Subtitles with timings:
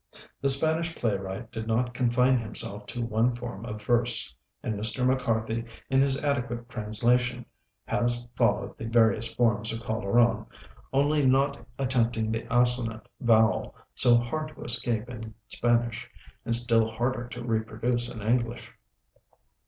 [0.41, 5.05] The Spanish playwright did not confine himself to one form of verse; and Mr.
[5.05, 7.45] MacCarthy, in his adequate translation,
[7.85, 10.47] has followed the various forms of Calderon,
[10.91, 16.09] only not attempting the assonant vowel, so hard to escape in Spanish,
[16.45, 18.71] and still harder to reproduce in English.